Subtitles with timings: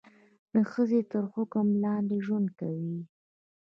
[0.53, 2.97] د ښځې تر حکم لاندې ژوند کوي.